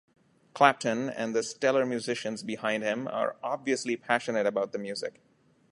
Clapton 0.55 1.11
and 1.11 1.35
the 1.35 1.43
stellar 1.43 1.85
musicians 1.85 2.41
behind 2.41 2.81
him 2.81 3.07
are 3.07 3.35
obviously 3.43 3.95
passionate 3.95 4.47
about 4.47 4.71
the 4.71 4.79
music. 4.79 5.21